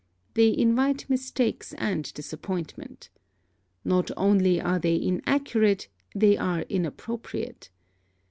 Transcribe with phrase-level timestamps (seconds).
[0.33, 3.09] They invite mistakes and disappointment.
[3.85, 7.69] Not only are they inaccurate: they are inappropriate.